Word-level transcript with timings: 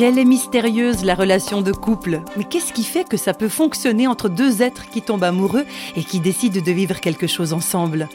Quelle 0.00 0.18
est 0.18 0.24
mystérieuse 0.24 1.04
la 1.04 1.14
relation 1.14 1.60
de 1.60 1.72
couple. 1.72 2.22
Mais 2.38 2.44
qu'est-ce 2.44 2.72
qui 2.72 2.84
fait 2.84 3.06
que 3.06 3.18
ça 3.18 3.34
peut 3.34 3.50
fonctionner 3.50 4.06
entre 4.06 4.30
deux 4.30 4.62
êtres 4.62 4.88
qui 4.88 5.02
tombent 5.02 5.24
amoureux 5.24 5.66
et 5.94 6.02
qui 6.02 6.20
décident 6.20 6.62
de 6.62 6.72
vivre 6.72 6.98
quelque 7.00 7.26
chose 7.26 7.52
ensemble? 7.52 8.08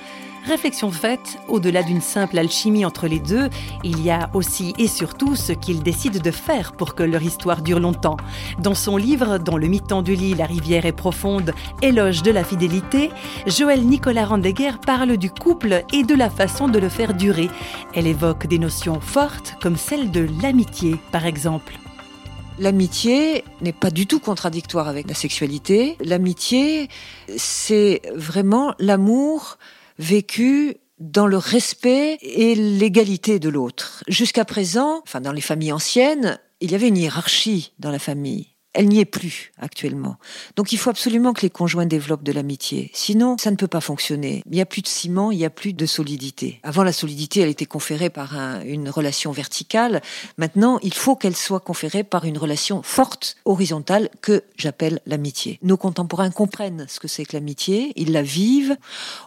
Réflexion 0.48 0.92
faite, 0.92 1.40
au-delà 1.48 1.82
d'une 1.82 2.02
simple 2.02 2.38
alchimie 2.38 2.86
entre 2.86 3.08
les 3.08 3.18
deux, 3.18 3.50
il 3.84 4.04
y 4.04 4.12
a 4.12 4.30
aussi 4.36 4.76
et 4.78 4.88
surtout 4.88 5.36
ce 5.36 5.54
qu'ils 5.54 5.82
décident 5.82 6.20
de 6.20 6.30
faire 6.30 6.74
pour 6.74 6.94
que 6.94 7.02
leur 7.02 7.24
histoire 7.24 7.64
dure 7.64 7.80
longtemps. 7.80 8.18
Dans 8.60 8.76
son 8.76 8.96
livre, 8.96 9.40
Dans 9.40 9.58
le 9.58 9.66
mi-temps 9.66 10.04
du 10.04 10.14
lit, 10.16 10.36
la 10.36 10.46
rivière 10.46 10.86
est 10.86 10.92
profonde, 10.92 11.52
éloge 11.82 12.22
de 12.22 12.30
la 12.30 12.44
fidélité, 12.44 13.10
Joël 13.48 13.82
Nicolas 13.82 14.26
Randeguer 14.26 14.74
parle 14.86 15.18
du 15.18 15.32
couple 15.32 15.84
et 15.92 16.04
de 16.04 16.14
la 16.14 16.30
façon 16.30 16.68
de 16.68 16.78
le 16.78 16.90
faire 16.90 17.16
durer. 17.16 17.50
Elle 17.96 18.06
évoque 18.06 18.46
des 18.46 18.60
notions 18.60 19.02
fortes 19.02 19.56
comme 19.62 19.78
celle 19.78 20.12
de 20.12 20.28
l'amitié, 20.44 20.98
par 21.12 21.26
exemple. 21.26 21.74
L'amitié 22.60 23.44
n'est 23.62 23.74
pas 23.74 23.90
du 23.90 24.06
tout 24.06 24.20
contradictoire 24.20 24.88
avec 24.88 25.10
la 25.10 25.16
sexualité. 25.16 25.98
L'amitié, 26.04 26.88
c'est 27.36 28.02
vraiment 28.16 28.76
l'amour 28.80 29.58
vécu 29.98 30.78
dans 31.00 31.28
le 31.28 31.38
respect 31.38 32.18
et 32.22 32.56
l'égalité 32.56 33.40
de 33.40 33.50
l'autre. 33.50 34.04
Jusqu'à 34.08 34.46
présent, 34.46 35.02
enfin 35.04 35.22
dans 35.22 35.34
les 35.34 35.42
familles 35.42 35.74
anciennes, 35.74 36.40
il 36.62 36.72
y 36.72 36.76
avait 36.76 36.88
une 36.88 36.98
hiérarchie 36.98 37.74
dans 37.80 37.92
la 37.92 38.00
famille. 38.00 38.55
Elle 38.78 38.90
n'y 38.90 39.00
est 39.00 39.06
plus 39.06 39.54
actuellement. 39.58 40.18
Donc 40.58 40.74
il 40.74 40.78
faut 40.78 40.90
absolument 40.90 41.32
que 41.32 41.42
les 41.42 41.50
conjoints 41.50 41.86
développent 41.86 42.24
de 42.24 42.34
l'amitié. 42.34 42.92
Sinon, 42.94 43.38
ça 43.38 43.50
ne 43.50 43.56
peut 43.56 43.70
pas 43.70 43.80
fonctionner. 43.80 44.44
Il 44.46 44.52
n'y 44.52 44.62
a 44.62 44.66
plus 44.66 44.82
de 44.82 44.88
ciment, 44.88 45.32
il 45.32 45.38
n'y 45.38 45.46
a 45.46 45.50
plus 45.50 45.72
de 45.72 45.86
solidité. 45.86 46.60
Avant, 46.62 46.84
la 46.84 46.92
solidité, 46.92 47.40
elle 47.40 47.50
était 47.50 47.66
conférée 47.66 48.10
par 48.10 48.36
une 48.66 48.90
relation 48.90 49.32
verticale. 49.32 50.02
Maintenant, 50.38 50.78
il 50.84 50.94
faut 50.94 51.16
qu'elle 51.16 51.38
soit 51.38 51.62
conférée 51.62 52.04
par 52.04 52.26
une 52.26 52.38
relation 52.38 52.84
forte, 52.84 53.38
horizontale, 53.46 54.10
que 54.22 54.44
j'appelle 54.58 55.00
l'amitié. 55.06 55.58
Nos 55.64 55.78
contemporains 55.78 56.32
comprennent 56.32 56.86
ce 56.90 57.00
que 57.00 57.08
c'est 57.08 57.24
que 57.24 57.38
l'amitié, 57.38 57.94
ils 57.96 58.12
la 58.12 58.24
vivent. 58.24 58.76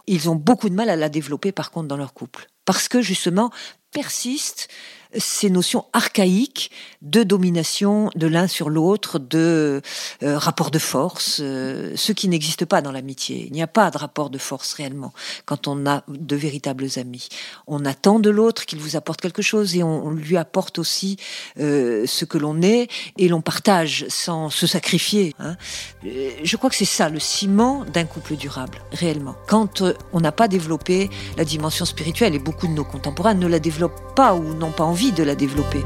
Ils 0.05 0.29
ont 0.29 0.35
beaucoup 0.35 0.69
de 0.69 0.75
mal 0.75 0.91
à 0.91 0.95
la 0.95 1.09
développer, 1.09 1.51
par 1.51 1.71
contre, 1.71 1.87
dans 1.87 1.97
leur 1.97 2.13
couple. 2.13 2.47
Parce 2.69 2.87
que, 2.87 3.01
justement, 3.01 3.49
persistent 3.91 4.69
ces 5.17 5.49
notions 5.49 5.85
archaïques 5.91 6.69
de 7.01 7.23
domination 7.23 8.11
de 8.15 8.27
l'un 8.27 8.47
sur 8.47 8.69
l'autre, 8.69 9.17
de 9.17 9.81
euh, 10.21 10.37
rapport 10.37 10.69
de 10.69 10.77
force, 10.77 11.39
euh, 11.41 11.93
ce 11.95 12.11
qui 12.11 12.27
n'existe 12.27 12.65
pas 12.65 12.81
dans 12.81 12.91
l'amitié. 12.91 13.45
Il 13.47 13.53
n'y 13.53 13.63
a 13.63 13.67
pas 13.67 13.89
de 13.89 13.97
rapport 13.97 14.29
de 14.29 14.37
force 14.37 14.73
réellement 14.73 15.11
quand 15.45 15.67
on 15.67 15.87
a 15.87 16.03
de 16.07 16.35
véritables 16.35 16.87
amis. 16.97 17.27
On 17.65 17.85
attend 17.85 18.19
de 18.19 18.29
l'autre 18.29 18.65
qu'il 18.65 18.79
vous 18.79 18.95
apporte 18.95 19.19
quelque 19.19 19.41
chose 19.41 19.75
et 19.75 19.81
on, 19.81 20.11
lui 20.11 20.37
apporte 20.37 20.79
aussi 20.79 21.17
euh, 21.59 22.05
ce 22.05 22.25
que 22.25 22.37
l'on 22.37 22.61
est 22.61 22.89
et 23.17 23.27
l'on 23.27 23.41
partage 23.41 24.05
sans 24.09 24.49
se 24.49 24.67
sacrifier. 24.67 25.33
Hein. 25.39 25.55
Je 26.03 26.57
crois 26.57 26.69
que 26.69 26.75
c'est 26.75 26.85
ça 26.85 27.09
le 27.09 27.19
ciment 27.19 27.85
d'un 27.85 28.05
couple 28.05 28.35
durable, 28.35 28.79
réellement. 28.91 29.35
Quand 29.47 29.83
on 30.13 30.19
n'a 30.19 30.31
pas 30.31 30.47
développé 30.47 31.09
la 31.37 31.45
dimension 31.45 31.85
spirituelle 31.85 32.35
et 32.35 32.39
beaucoup 32.39 32.58
de 32.67 32.73
nos 32.73 32.83
contemporains 32.83 33.33
ne 33.33 33.47
la 33.47 33.59
développent 33.59 34.15
pas 34.15 34.35
ou 34.35 34.53
n'ont 34.53 34.71
pas 34.71 34.83
envie 34.83 35.11
de 35.11 35.23
la 35.23 35.35
développer. 35.35 35.83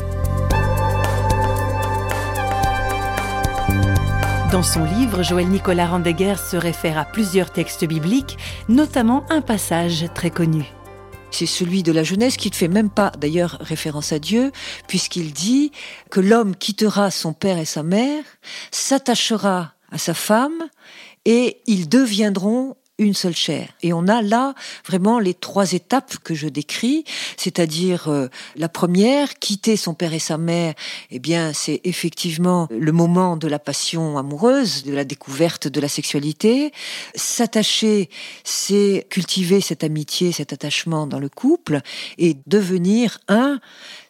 Dans 4.51 4.61
son 4.61 4.83
livre, 4.83 5.23
Joël 5.23 5.47
Nicolas 5.47 5.87
Randeguer 5.87 6.35
se 6.37 6.55
réfère 6.55 6.99
à 6.99 7.05
plusieurs 7.05 7.51
textes 7.51 7.85
bibliques, 7.85 8.37
notamment 8.69 9.25
un 9.31 9.41
passage 9.41 10.05
très 10.13 10.29
connu. 10.29 10.71
C'est 11.31 11.47
celui 11.47 11.81
de 11.81 11.91
la 11.91 12.03
jeunesse 12.03 12.37
qui 12.37 12.51
ne 12.51 12.55
fait 12.55 12.67
même 12.67 12.91
pas 12.91 13.11
d'ailleurs 13.17 13.57
référence 13.61 14.13
à 14.13 14.19
Dieu, 14.19 14.51
puisqu'il 14.87 15.33
dit 15.33 15.71
que 16.11 16.19
l'homme 16.19 16.55
quittera 16.55 17.09
son 17.09 17.33
père 17.33 17.57
et 17.57 17.65
sa 17.65 17.81
mère, 17.81 18.23
s'attachera 18.69 19.73
à 19.91 19.97
sa 19.97 20.13
femme, 20.13 20.69
et 21.25 21.57
ils 21.65 21.89
deviendront 21.89 22.75
une 22.99 23.13
seule 23.15 23.35
chair. 23.35 23.69
Et 23.81 23.91
on 23.91 24.07
a 24.07 24.21
là 24.21 24.53
vraiment 24.85 25.19
les 25.19 25.33
trois 25.33 25.73
étapes 25.73 26.17
que 26.19 26.35
je 26.35 26.47
décris, 26.47 27.05
c'est-à-dire 27.37 28.07
euh, 28.07 28.27
la 28.55 28.69
première, 28.69 29.39
quitter 29.39 29.77
son 29.77 29.95
père 29.95 30.13
et 30.13 30.19
sa 30.19 30.37
mère, 30.37 30.75
eh 31.09 31.19
bien 31.19 31.53
c'est 31.53 31.81
effectivement 31.85 32.67
le 32.69 32.91
moment 32.91 33.35
de 33.35 33.47
la 33.47 33.57
passion 33.57 34.17
amoureuse, 34.17 34.83
de 34.83 34.93
la 34.93 35.05
découverte 35.05 35.67
de 35.67 35.79
la 35.81 35.87
sexualité. 35.87 36.71
S'attacher, 37.15 38.09
c'est 38.43 39.07
cultiver 39.09 39.59
cette 39.59 39.83
amitié, 39.83 40.31
cet 40.31 40.53
attachement 40.53 41.07
dans 41.07 41.19
le 41.19 41.29
couple 41.29 41.81
et 42.19 42.37
devenir 42.45 43.19
un, 43.27 43.59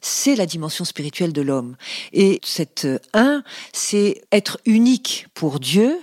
c'est 0.02 0.36
la 0.36 0.46
dimension 0.46 0.84
spirituelle 0.84 1.32
de 1.32 1.42
l'homme. 1.42 1.78
Et 2.12 2.42
cet 2.44 2.86
un, 3.14 3.44
c'est 3.72 4.22
être 4.32 4.60
unique 4.66 5.28
pour 5.34 5.62
Dieu, 5.62 6.00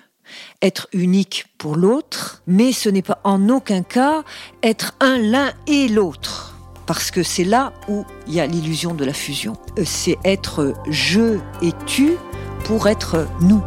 être 0.63 0.89
unique 0.93 1.47
pour 1.59 1.77
l'autre, 1.77 2.43
mais 2.47 2.73
ce 2.73 2.89
n'est 2.89 3.03
pas 3.03 3.21
en 3.25 3.49
aucun 3.49 3.83
cas 3.83 4.23
être 4.63 4.95
un 5.01 5.19
l'un 5.19 5.53
et 5.67 5.89
l'autre. 5.89 6.55
Parce 6.87 7.11
que 7.11 7.23
c'est 7.23 7.45
là 7.45 7.73
où 7.89 8.05
il 8.27 8.35
y 8.35 8.41
a 8.41 8.47
l'illusion 8.47 8.95
de 8.95 9.05
la 9.05 9.13
fusion. 9.13 9.53
Euh, 9.79 9.83
c'est 9.85 10.19
être 10.25 10.75
je 10.89 11.39
et 11.63 11.73
tu 11.87 12.17
pour 12.65 12.89
être 12.89 13.29
nous. 13.41 13.63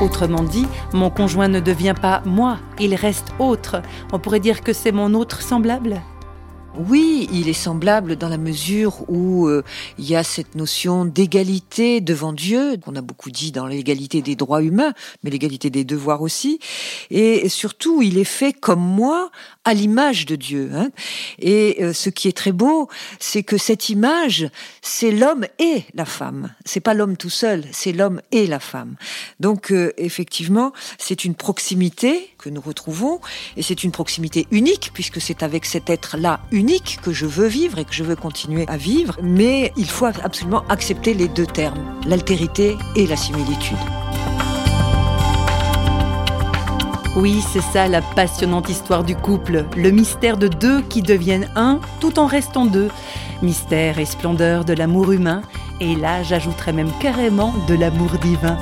Autrement 0.00 0.42
dit, 0.42 0.66
mon 0.94 1.10
conjoint 1.10 1.48
ne 1.48 1.60
devient 1.60 1.94
pas 2.00 2.22
moi, 2.24 2.58
il 2.78 2.94
reste 2.94 3.28
autre. 3.38 3.82
On 4.12 4.18
pourrait 4.18 4.40
dire 4.40 4.62
que 4.62 4.72
c'est 4.72 4.92
mon 4.92 5.12
autre 5.14 5.42
semblable 5.42 6.00
oui, 6.78 7.28
il 7.32 7.48
est 7.48 7.52
semblable 7.52 8.16
dans 8.16 8.28
la 8.28 8.38
mesure 8.38 9.08
où 9.08 9.48
euh, 9.48 9.64
il 9.98 10.08
y 10.08 10.14
a 10.14 10.22
cette 10.22 10.54
notion 10.54 11.04
d'égalité 11.04 12.00
devant 12.00 12.32
Dieu, 12.32 12.76
qu'on 12.76 12.94
a 12.94 13.00
beaucoup 13.00 13.30
dit 13.30 13.50
dans 13.50 13.66
l'égalité 13.66 14.22
des 14.22 14.36
droits 14.36 14.62
humains, 14.62 14.92
mais 15.22 15.30
l'égalité 15.30 15.70
des 15.70 15.84
devoirs 15.84 16.22
aussi. 16.22 16.60
Et 17.10 17.48
surtout, 17.48 18.02
il 18.02 18.18
est 18.18 18.24
fait 18.24 18.52
comme 18.52 18.80
moi, 18.80 19.30
à 19.64 19.74
l'image 19.74 20.26
de 20.26 20.36
Dieu. 20.36 20.70
Hein. 20.74 20.90
Et 21.38 21.78
euh, 21.80 21.92
ce 21.92 22.08
qui 22.08 22.28
est 22.28 22.36
très 22.36 22.52
beau, 22.52 22.88
c'est 23.18 23.42
que 23.42 23.58
cette 23.58 23.88
image, 23.88 24.48
c'est 24.80 25.10
l'homme 25.10 25.46
et 25.58 25.84
la 25.94 26.04
femme. 26.04 26.54
C'est 26.64 26.80
pas 26.80 26.94
l'homme 26.94 27.16
tout 27.16 27.30
seul, 27.30 27.64
c'est 27.72 27.92
l'homme 27.92 28.20
et 28.32 28.46
la 28.46 28.58
femme. 28.58 28.96
Donc 29.38 29.70
euh, 29.70 29.92
effectivement, 29.98 30.72
c'est 30.98 31.24
une 31.24 31.34
proximité 31.34 32.30
que 32.38 32.48
nous 32.48 32.60
retrouvons, 32.60 33.20
et 33.56 33.62
c'est 33.62 33.84
une 33.84 33.92
proximité 33.92 34.46
unique 34.50 34.90
puisque 34.94 35.20
c'est 35.20 35.42
avec 35.42 35.66
cet 35.66 35.90
être-là 35.90 36.40
unique 36.52 36.98
que 37.02 37.12
je 37.12 37.26
veux 37.26 37.48
vivre 37.48 37.78
et 37.78 37.84
que 37.84 37.94
je 37.94 38.04
veux 38.04 38.16
continuer 38.16 38.64
à 38.68 38.78
vivre. 38.78 39.18
Mais 39.22 39.72
il 39.76 39.88
faut 39.88 40.06
absolument 40.06 40.66
accepter 40.68 41.12
les 41.12 41.28
deux 41.28 41.46
termes, 41.46 42.00
l'altérité 42.06 42.76
et 42.96 43.06
la 43.06 43.16
similitude. 43.16 43.76
Oui, 47.16 47.42
c'est 47.52 47.60
ça 47.60 47.88
la 47.88 48.02
passionnante 48.02 48.68
histoire 48.68 49.02
du 49.02 49.16
couple, 49.16 49.64
le 49.76 49.90
mystère 49.90 50.36
de 50.36 50.46
deux 50.46 50.80
qui 50.82 51.02
deviennent 51.02 51.50
un 51.56 51.80
tout 51.98 52.20
en 52.20 52.26
restant 52.26 52.66
deux. 52.66 52.88
Mystère 53.42 53.98
et 53.98 54.04
splendeur 54.04 54.64
de 54.64 54.74
l'amour 54.74 55.10
humain, 55.10 55.42
et 55.80 55.96
là 55.96 56.22
j'ajouterais 56.22 56.72
même 56.72 56.92
carrément 57.00 57.52
de 57.66 57.74
l'amour 57.74 58.12
divin. 58.22 58.56